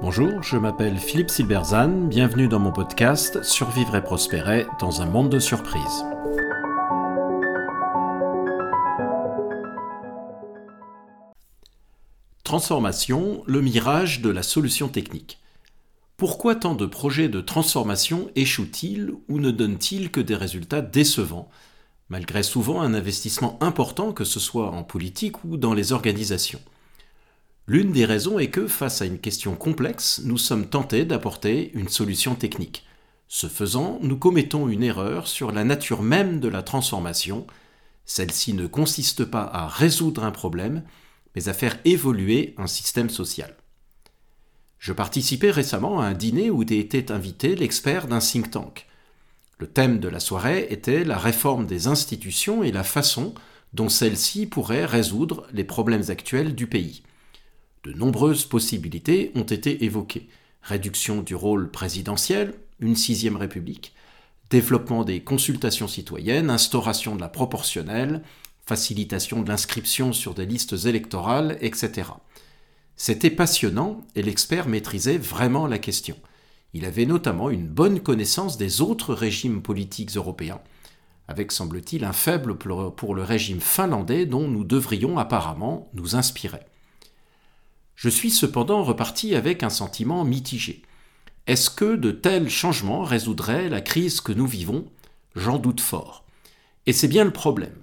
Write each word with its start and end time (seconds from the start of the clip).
Bonjour, 0.00 0.42
je 0.42 0.56
m'appelle 0.56 0.98
Philippe 0.98 1.30
Silberzan, 1.30 2.06
bienvenue 2.06 2.46
dans 2.46 2.60
mon 2.60 2.70
podcast 2.70 3.42
Survivre 3.42 3.96
et 3.96 4.02
prospérer 4.02 4.64
dans 4.78 5.02
un 5.02 5.06
monde 5.06 5.30
de 5.30 5.40
surprises. 5.40 6.04
Transformation, 12.44 13.42
le 13.46 13.60
mirage 13.60 14.20
de 14.20 14.30
la 14.30 14.44
solution 14.44 14.86
technique. 14.86 15.40
Pourquoi 16.16 16.54
tant 16.54 16.76
de 16.76 16.86
projets 16.86 17.28
de 17.28 17.40
transformation 17.40 18.30
échouent-ils 18.36 19.10
ou 19.28 19.40
ne 19.40 19.50
donnent-ils 19.50 20.12
que 20.12 20.20
des 20.20 20.36
résultats 20.36 20.82
décevants, 20.82 21.48
malgré 22.08 22.42
souvent 22.42 22.80
un 22.80 22.94
investissement 22.94 23.58
important 23.60 24.12
que 24.12 24.24
ce 24.24 24.40
soit 24.40 24.70
en 24.70 24.82
politique 24.82 25.44
ou 25.44 25.56
dans 25.56 25.74
les 25.74 25.92
organisations 25.92 26.60
L'une 27.68 27.90
des 27.90 28.04
raisons 28.04 28.38
est 28.38 28.50
que, 28.50 28.68
face 28.68 29.02
à 29.02 29.06
une 29.06 29.18
question 29.18 29.56
complexe, 29.56 30.20
nous 30.24 30.38
sommes 30.38 30.66
tentés 30.66 31.04
d'apporter 31.04 31.72
une 31.74 31.88
solution 31.88 32.36
technique. 32.36 32.86
Ce 33.26 33.48
faisant, 33.48 33.98
nous 34.02 34.16
commettons 34.16 34.68
une 34.68 34.84
erreur 34.84 35.26
sur 35.26 35.50
la 35.50 35.64
nature 35.64 36.00
même 36.00 36.38
de 36.38 36.46
la 36.46 36.62
transformation. 36.62 37.44
Celle-ci 38.04 38.52
ne 38.52 38.68
consiste 38.68 39.24
pas 39.24 39.42
à 39.42 39.66
résoudre 39.66 40.22
un 40.22 40.30
problème, 40.30 40.84
mais 41.34 41.48
à 41.48 41.52
faire 41.52 41.76
évoluer 41.84 42.54
un 42.56 42.68
système 42.68 43.10
social. 43.10 43.56
Je 44.78 44.92
participais 44.92 45.50
récemment 45.50 46.00
à 46.00 46.04
un 46.04 46.14
dîner 46.14 46.50
où 46.50 46.62
était 46.62 47.10
invité 47.10 47.56
l'expert 47.56 48.06
d'un 48.06 48.20
think 48.20 48.52
tank. 48.52 48.86
Le 49.58 49.66
thème 49.66 50.00
de 50.00 50.08
la 50.08 50.20
soirée 50.20 50.66
était 50.70 51.02
la 51.04 51.16
réforme 51.16 51.66
des 51.66 51.86
institutions 51.86 52.62
et 52.62 52.72
la 52.72 52.84
façon 52.84 53.34
dont 53.72 53.88
celles-ci 53.88 54.46
pourraient 54.46 54.84
résoudre 54.84 55.46
les 55.52 55.64
problèmes 55.64 56.10
actuels 56.10 56.54
du 56.54 56.66
pays. 56.66 57.02
De 57.84 57.92
nombreuses 57.92 58.44
possibilités 58.44 59.32
ont 59.34 59.42
été 59.42 59.84
évoquées. 59.84 60.28
Réduction 60.62 61.22
du 61.22 61.34
rôle 61.34 61.70
présidentiel, 61.70 62.54
une 62.80 62.96
sixième 62.96 63.36
république, 63.36 63.94
développement 64.50 65.04
des 65.04 65.20
consultations 65.20 65.88
citoyennes, 65.88 66.50
instauration 66.50 67.16
de 67.16 67.20
la 67.20 67.28
proportionnelle, 67.28 68.22
facilitation 68.66 69.42
de 69.42 69.48
l'inscription 69.48 70.12
sur 70.12 70.34
des 70.34 70.44
listes 70.44 70.84
électorales, 70.84 71.56
etc. 71.60 72.10
C'était 72.96 73.30
passionnant 73.30 74.02
et 74.14 74.22
l'expert 74.22 74.68
maîtrisait 74.68 75.18
vraiment 75.18 75.66
la 75.66 75.78
question. 75.78 76.16
Il 76.74 76.84
avait 76.84 77.06
notamment 77.06 77.50
une 77.50 77.66
bonne 77.66 78.00
connaissance 78.00 78.56
des 78.56 78.80
autres 78.80 79.14
régimes 79.14 79.62
politiques 79.62 80.16
européens, 80.16 80.60
avec 81.28 81.52
semble-t-il 81.52 82.04
un 82.04 82.12
faible 82.12 82.56
pour 82.56 83.14
le 83.14 83.22
régime 83.22 83.60
finlandais 83.60 84.26
dont 84.26 84.48
nous 84.48 84.64
devrions 84.64 85.18
apparemment 85.18 85.90
nous 85.94 86.16
inspirer. 86.16 86.60
Je 87.94 88.08
suis 88.08 88.30
cependant 88.30 88.82
reparti 88.82 89.34
avec 89.34 89.62
un 89.62 89.70
sentiment 89.70 90.24
mitigé. 90.24 90.82
Est-ce 91.46 91.70
que 91.70 91.96
de 91.96 92.10
tels 92.10 92.50
changements 92.50 93.02
résoudraient 93.02 93.68
la 93.68 93.80
crise 93.80 94.20
que 94.20 94.32
nous 94.32 94.46
vivons? 94.46 94.86
J'en 95.34 95.58
doute 95.58 95.80
fort. 95.80 96.24
Et 96.86 96.92
c'est 96.92 97.08
bien 97.08 97.24
le 97.24 97.32
problème. 97.32 97.76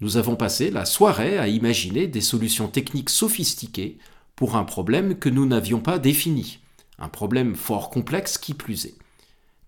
Nous 0.00 0.16
avons 0.16 0.36
passé 0.36 0.70
la 0.70 0.84
soirée 0.84 1.38
à 1.38 1.48
imaginer 1.48 2.06
des 2.06 2.20
solutions 2.20 2.68
techniques 2.68 3.10
sophistiquées 3.10 3.98
pour 4.36 4.56
un 4.56 4.64
problème 4.64 5.18
que 5.18 5.28
nous 5.28 5.46
n'avions 5.46 5.80
pas 5.80 5.98
défini, 5.98 6.60
un 6.98 7.08
problème 7.08 7.54
fort 7.54 7.90
complexe 7.90 8.38
qui 8.38 8.54
plus 8.54 8.86
est. 8.86 8.96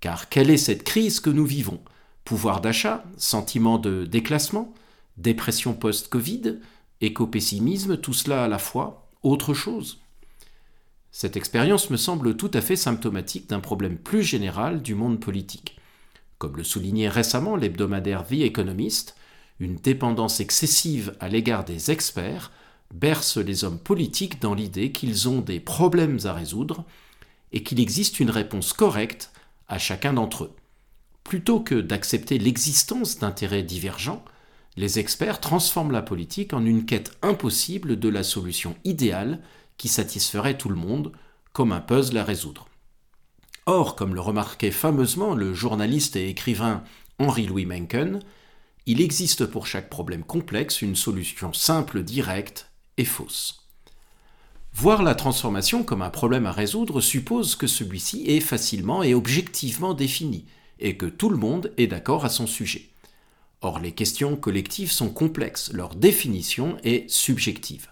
Car 0.00 0.28
quelle 0.28 0.50
est 0.50 0.56
cette 0.56 0.84
crise 0.84 1.20
que 1.20 1.30
nous 1.30 1.44
vivons? 1.44 1.80
Pouvoir 2.24 2.60
d'achat, 2.60 3.04
sentiment 3.16 3.78
de 3.78 4.04
déclassement, 4.04 4.72
dépression 5.16 5.74
post-Covid, 5.74 6.58
éco-pessimisme, 7.00 7.98
tout 7.98 8.14
cela 8.14 8.44
à 8.44 8.48
la 8.48 8.58
fois 8.58 9.08
autre 9.22 9.54
chose? 9.54 9.98
Cette 11.12 11.36
expérience 11.36 11.90
me 11.90 11.96
semble 11.96 12.36
tout 12.36 12.50
à 12.54 12.60
fait 12.60 12.76
symptomatique 12.76 13.48
d'un 13.48 13.60
problème 13.60 13.98
plus 13.98 14.22
général 14.22 14.80
du 14.80 14.94
monde 14.94 15.20
politique. 15.20 15.76
Comme 16.38 16.56
le 16.56 16.64
soulignait 16.64 17.08
récemment 17.08 17.56
l'hebdomadaire 17.56 18.26
The 18.26 18.32
Economist, 18.32 19.16
une 19.58 19.76
dépendance 19.76 20.40
excessive 20.40 21.14
à 21.20 21.28
l'égard 21.28 21.64
des 21.64 21.90
experts 21.90 22.50
berce 22.94 23.36
les 23.36 23.64
hommes 23.64 23.78
politiques 23.78 24.40
dans 24.40 24.54
l'idée 24.54 24.92
qu'ils 24.92 25.28
ont 25.28 25.40
des 25.40 25.60
problèmes 25.60 26.19
à 26.24 26.32
résoudre 26.32 26.84
et 27.53 27.62
qu'il 27.62 27.81
existe 27.81 28.21
une 28.21 28.31
réponse 28.31 28.72
correcte 28.72 29.33
à 29.69 29.78
chacun 29.78 30.12
d'entre 30.12 30.44
eux. 30.44 30.56
Plutôt 31.25 31.61
que 31.61 31.75
d'accepter 31.75 32.38
l'existence 32.38 33.19
d'intérêts 33.19 33.62
divergents, 33.62 34.25
les 34.77 34.99
experts 34.99 35.41
transforment 35.41 35.93
la 35.93 36.03
politique 36.03 36.53
en 36.53 36.65
une 36.65 36.87
quête 36.87 37.16
impossible 37.22 37.99
de 37.99 38.09
la 38.09 38.22
solution 38.22 38.77
idéale 38.84 39.41
qui 39.77 39.88
satisferait 39.88 40.59
tout 40.59 40.69
le 40.69 40.77
monde, 40.77 41.12
comme 41.53 41.72
un 41.72 41.81
puzzle 41.81 42.19
à 42.19 42.25
résoudre. 42.25 42.69
Or, 43.67 43.97
comme 43.97 44.15
le 44.15 44.21
remarquait 44.21 44.71
fameusement 44.71 45.34
le 45.34 45.55
journaliste 45.55 46.17
et 46.17 46.28
écrivain 46.28 46.82
Henri-Louis 47.19 47.67
Mencken, 47.67 48.21
il 48.87 49.00
existe 49.00 49.47
pour 49.47 49.67
chaque 49.67 49.91
problème 49.91 50.25
complexe 50.25 50.82
une 50.82 50.97
solution 50.97 51.53
simple, 51.53 52.03
directe 52.03 52.71
et 52.97 53.05
fausse. 53.05 53.59
Voir 54.72 55.03
la 55.03 55.14
transformation 55.14 55.82
comme 55.82 56.03
un 56.03 56.10
problème 56.10 56.47
à 56.47 56.53
résoudre 56.53 57.00
suppose 57.00 57.54
que 57.54 57.66
celui-ci 57.66 58.25
est 58.26 58.41
facilement 58.41 59.03
et 59.03 59.14
objectivement 59.14 59.94
défini, 59.94 60.47
et 60.78 60.97
que 60.97 61.06
tout 61.06 61.28
le 61.28 61.36
monde 61.36 61.72
est 61.76 61.86
d'accord 61.86 62.25
à 62.25 62.31
son 62.31 62.47
sujet. 62.47 62.88
Or, 63.60 63.78
les 63.78 63.92
questions 63.92 64.36
collectives 64.36 64.91
sont 64.91 65.10
complexes, 65.10 65.70
leur 65.72 65.94
définition 65.94 66.78
est 66.82 67.10
subjective. 67.10 67.88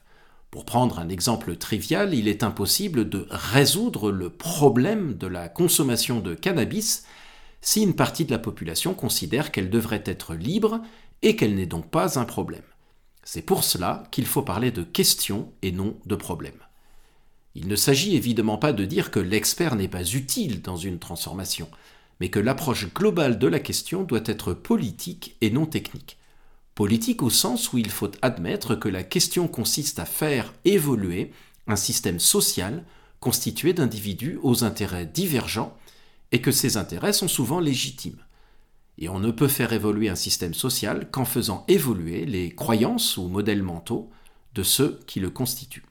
Pour 0.50 0.64
prendre 0.64 0.98
un 0.98 1.10
exemple 1.10 1.56
trivial, 1.56 2.14
il 2.14 2.26
est 2.26 2.42
impossible 2.42 3.10
de 3.10 3.26
résoudre 3.28 4.10
le 4.10 4.30
problème 4.30 5.14
de 5.14 5.26
la 5.26 5.50
consommation 5.50 6.20
de 6.20 6.34
cannabis 6.34 7.04
si 7.60 7.82
une 7.82 7.96
partie 7.96 8.24
de 8.24 8.30
la 8.30 8.38
population 8.38 8.94
considère 8.94 9.52
qu'elle 9.52 9.68
devrait 9.68 10.04
être 10.06 10.34
libre 10.34 10.80
et 11.20 11.36
qu'elle 11.36 11.54
n'est 11.54 11.66
donc 11.66 11.90
pas 11.90 12.18
un 12.18 12.24
problème. 12.24 12.62
C'est 13.24 13.42
pour 13.42 13.62
cela 13.62 14.04
qu'il 14.10 14.24
faut 14.24 14.42
parler 14.42 14.70
de 14.70 14.82
questions 14.82 15.52
et 15.60 15.72
non 15.72 15.98
de 16.06 16.14
problèmes. 16.14 16.62
Il 17.54 17.68
ne 17.68 17.76
s'agit 17.76 18.16
évidemment 18.16 18.58
pas 18.58 18.72
de 18.72 18.84
dire 18.84 19.10
que 19.10 19.20
l'expert 19.20 19.76
n'est 19.76 19.88
pas 19.88 20.04
utile 20.04 20.62
dans 20.62 20.76
une 20.76 20.98
transformation 20.98 21.68
mais 22.20 22.30
que 22.30 22.38
l'approche 22.38 22.92
globale 22.92 23.38
de 23.38 23.46
la 23.46 23.60
question 23.60 24.02
doit 24.02 24.22
être 24.24 24.52
politique 24.52 25.36
et 25.40 25.50
non 25.50 25.66
technique. 25.66 26.18
Politique 26.74 27.22
au 27.22 27.30
sens 27.30 27.72
où 27.72 27.78
il 27.78 27.90
faut 27.90 28.10
admettre 28.22 28.74
que 28.74 28.88
la 28.88 29.02
question 29.02 29.48
consiste 29.48 29.98
à 29.98 30.04
faire 30.04 30.52
évoluer 30.64 31.32
un 31.66 31.76
système 31.76 32.20
social 32.20 32.84
constitué 33.20 33.72
d'individus 33.72 34.38
aux 34.42 34.64
intérêts 34.64 35.06
divergents 35.06 35.76
et 36.30 36.40
que 36.40 36.52
ces 36.52 36.76
intérêts 36.76 37.12
sont 37.12 37.28
souvent 37.28 37.60
légitimes. 37.60 38.22
Et 38.98 39.08
on 39.08 39.20
ne 39.20 39.30
peut 39.30 39.48
faire 39.48 39.72
évoluer 39.72 40.08
un 40.08 40.16
système 40.16 40.54
social 40.54 41.08
qu'en 41.10 41.24
faisant 41.24 41.64
évoluer 41.68 42.26
les 42.26 42.50
croyances 42.50 43.16
ou 43.16 43.28
modèles 43.28 43.62
mentaux 43.62 44.10
de 44.54 44.62
ceux 44.62 45.00
qui 45.06 45.20
le 45.20 45.30
constituent. 45.30 45.84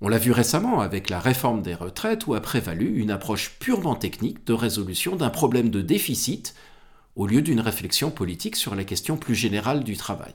On 0.00 0.08
l'a 0.08 0.18
vu 0.18 0.30
récemment 0.30 0.80
avec 0.80 1.10
la 1.10 1.18
réforme 1.18 1.60
des 1.60 1.74
retraites 1.74 2.26
où 2.28 2.34
a 2.34 2.40
prévalu 2.40 3.00
une 3.00 3.10
approche 3.10 3.56
purement 3.58 3.96
technique 3.96 4.46
de 4.46 4.52
résolution 4.52 5.16
d'un 5.16 5.30
problème 5.30 5.70
de 5.70 5.82
déficit 5.82 6.54
au 7.16 7.26
lieu 7.26 7.42
d'une 7.42 7.58
réflexion 7.58 8.12
politique 8.12 8.54
sur 8.54 8.76
la 8.76 8.84
question 8.84 9.16
plus 9.16 9.34
générale 9.34 9.82
du 9.82 9.96
travail. 9.96 10.34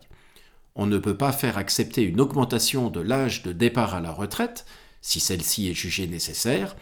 On 0.75 0.85
ne 0.85 0.97
peut 0.97 1.15
pas 1.15 1.31
faire 1.31 1.57
accepter 1.57 2.01
une 2.01 2.19
augmentation 2.19 2.89
de 2.89 2.99
l'âge 2.99 3.43
de 3.43 3.53
départ 3.53 3.95
à 3.95 4.01
la 4.01 4.11
retraite, 4.11 4.65
si 5.01 5.21
celle-ci 5.21 5.69
est 5.69 5.73
jugée 5.73 6.07
nécessaire, 6.07 6.75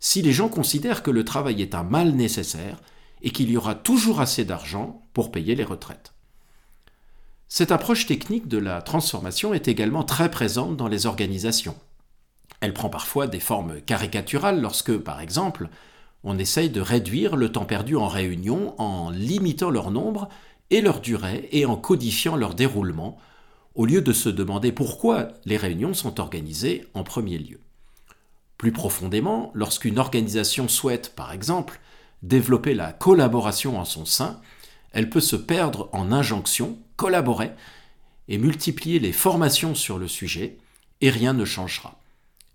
si 0.00 0.22
les 0.22 0.32
gens 0.32 0.48
considèrent 0.48 1.02
que 1.02 1.10
le 1.10 1.24
travail 1.24 1.60
est 1.60 1.74
un 1.74 1.82
mal 1.82 2.12
nécessaire 2.12 2.80
et 3.20 3.30
qu'il 3.30 3.50
y 3.50 3.58
aura 3.58 3.74
toujours 3.74 4.20
assez 4.20 4.46
d'argent 4.46 5.02
pour 5.12 5.32
payer 5.32 5.54
les 5.54 5.64
retraites. 5.64 6.14
Cette 7.48 7.72
approche 7.72 8.06
technique 8.06 8.48
de 8.48 8.56
la 8.56 8.80
transformation 8.80 9.52
est 9.52 9.68
également 9.68 10.02
très 10.02 10.30
présente 10.30 10.78
dans 10.78 10.88
les 10.88 11.04
organisations. 11.04 11.76
Elle 12.62 12.74
prend 12.74 12.88
parfois 12.88 13.26
des 13.26 13.40
formes 13.40 13.80
caricaturales 13.80 14.60
lorsque, 14.60 14.96
par 14.96 15.20
exemple, 15.20 15.68
on 16.22 16.38
essaye 16.38 16.70
de 16.70 16.80
réduire 16.80 17.34
le 17.34 17.50
temps 17.50 17.64
perdu 17.64 17.96
en 17.96 18.06
réunion 18.06 18.80
en 18.80 19.10
limitant 19.10 19.68
leur 19.68 19.90
nombre 19.90 20.28
et 20.70 20.80
leur 20.80 21.00
durée 21.00 21.48
et 21.50 21.66
en 21.66 21.74
codifiant 21.74 22.36
leur 22.36 22.54
déroulement, 22.54 23.18
au 23.74 23.84
lieu 23.84 24.00
de 24.00 24.12
se 24.12 24.28
demander 24.28 24.70
pourquoi 24.70 25.26
les 25.44 25.56
réunions 25.56 25.92
sont 25.92 26.20
organisées 26.20 26.86
en 26.94 27.02
premier 27.02 27.36
lieu. 27.36 27.58
Plus 28.58 28.70
profondément, 28.70 29.50
lorsqu'une 29.54 29.98
organisation 29.98 30.68
souhaite, 30.68 31.16
par 31.16 31.32
exemple, 31.32 31.80
développer 32.22 32.74
la 32.74 32.92
collaboration 32.92 33.76
en 33.76 33.84
son 33.84 34.04
sein, 34.04 34.40
elle 34.92 35.10
peut 35.10 35.18
se 35.18 35.34
perdre 35.34 35.88
en 35.92 36.12
injonctions, 36.12 36.78
collaborer, 36.94 37.50
et 38.28 38.38
multiplier 38.38 39.00
les 39.00 39.12
formations 39.12 39.74
sur 39.74 39.98
le 39.98 40.06
sujet, 40.06 40.58
et 41.00 41.10
rien 41.10 41.32
ne 41.32 41.44
changera. 41.44 41.98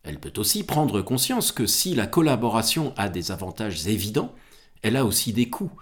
Elle 0.07 0.19
peut 0.19 0.33
aussi 0.37 0.63
prendre 0.63 1.01
conscience 1.01 1.51
que 1.51 1.65
si 1.65 1.93
la 1.93 2.07
collaboration 2.07 2.93
a 2.95 3.09
des 3.09 3.33
avantages 3.33 3.87
évidents, 3.87 4.33
elle 4.81 4.95
a 4.95 5.03
aussi 5.03 5.33
des 5.33 5.49
coûts, 5.49 5.73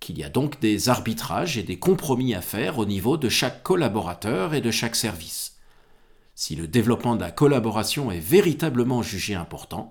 qu'il 0.00 0.18
y 0.18 0.24
a 0.24 0.30
donc 0.30 0.60
des 0.60 0.88
arbitrages 0.88 1.58
et 1.58 1.62
des 1.62 1.78
compromis 1.78 2.34
à 2.34 2.40
faire 2.40 2.78
au 2.78 2.86
niveau 2.86 3.18
de 3.18 3.28
chaque 3.28 3.62
collaborateur 3.62 4.54
et 4.54 4.62
de 4.62 4.70
chaque 4.70 4.96
service. 4.96 5.56
Si 6.34 6.56
le 6.56 6.66
développement 6.66 7.16
de 7.16 7.20
la 7.20 7.30
collaboration 7.30 8.10
est 8.10 8.18
véritablement 8.18 9.02
jugé 9.02 9.34
important, 9.34 9.90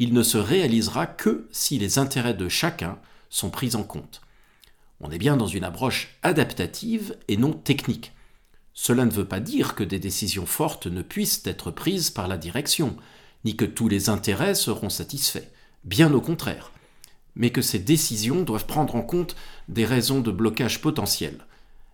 il 0.00 0.12
ne 0.14 0.24
se 0.24 0.38
réalisera 0.38 1.06
que 1.06 1.46
si 1.52 1.78
les 1.78 1.98
intérêts 2.00 2.34
de 2.34 2.48
chacun 2.48 2.98
sont 3.30 3.50
pris 3.50 3.76
en 3.76 3.84
compte. 3.84 4.20
On 5.00 5.12
est 5.12 5.18
bien 5.18 5.36
dans 5.36 5.46
une 5.46 5.64
approche 5.64 6.18
adaptative 6.24 7.16
et 7.28 7.36
non 7.36 7.52
technique. 7.52 8.12
Cela 8.74 9.04
ne 9.04 9.10
veut 9.10 9.26
pas 9.26 9.40
dire 9.40 9.74
que 9.74 9.84
des 9.84 9.98
décisions 9.98 10.46
fortes 10.46 10.86
ne 10.86 11.02
puissent 11.02 11.42
être 11.44 11.70
prises 11.70 12.10
par 12.10 12.28
la 12.28 12.38
direction, 12.38 12.96
ni 13.44 13.56
que 13.56 13.64
tous 13.64 13.88
les 13.88 14.08
intérêts 14.08 14.54
seront 14.54 14.88
satisfaits. 14.88 15.48
Bien 15.84 16.12
au 16.14 16.20
contraire. 16.20 16.72
Mais 17.34 17.50
que 17.50 17.62
ces 17.62 17.78
décisions 17.78 18.42
doivent 18.42 18.66
prendre 18.66 18.94
en 18.94 19.02
compte 19.02 19.36
des 19.68 19.84
raisons 19.84 20.20
de 20.20 20.30
blocage 20.30 20.80
potentiels. 20.80 21.46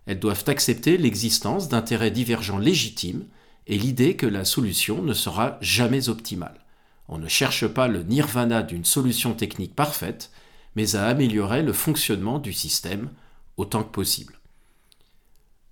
Elles 0.05 0.19
doivent 0.19 0.45
accepter 0.47 0.97
l'existence 0.97 1.69
d'intérêts 1.69 2.11
divergents 2.11 2.57
légitimes 2.57 3.25
et 3.67 3.77
l'idée 3.77 4.15
que 4.15 4.25
la 4.25 4.45
solution 4.45 5.01
ne 5.01 5.13
sera 5.13 5.57
jamais 5.61 6.09
optimale. 6.09 6.59
On 7.07 7.17
ne 7.17 7.27
cherche 7.27 7.67
pas 7.67 7.87
le 7.87 8.03
nirvana 8.03 8.63
d'une 8.63 8.85
solution 8.85 9.33
technique 9.33 9.75
parfaite, 9.75 10.31
mais 10.75 10.95
à 10.95 11.07
améliorer 11.07 11.61
le 11.61 11.73
fonctionnement 11.73 12.39
du 12.39 12.53
système 12.53 13.09
autant 13.57 13.83
que 13.83 13.91
possible. 13.91 14.38